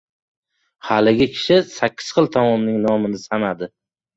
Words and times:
Xaligi 0.87 1.27
kishi 1.35 1.59
sakkiz 1.75 2.09
xil 2.15 2.33
taomning 2.39 2.83
nomini 2.87 3.25
sanadi. 3.29 3.71